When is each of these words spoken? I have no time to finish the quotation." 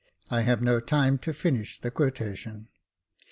I 0.31 0.41
have 0.41 0.63
no 0.63 0.79
time 0.79 1.19
to 1.19 1.31
finish 1.31 1.79
the 1.79 1.91
quotation." 1.91 2.69